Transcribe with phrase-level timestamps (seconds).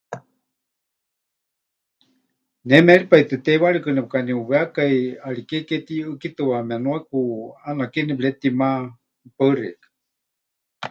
[2.67, 4.93] Ne méripai tɨ teiwarikɨ nepɨkaniuwékai,
[5.23, 7.19] ʼariké ke tiyuʼɨ́kitɨwaame nuaku,
[7.61, 8.69] ʼaana ke nepɨretima.
[9.37, 9.89] Paɨ xeikɨ́a.